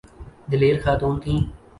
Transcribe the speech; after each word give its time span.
دلیر 0.51 0.75
خاتون 0.83 1.13
تھیں۔ 1.21 1.39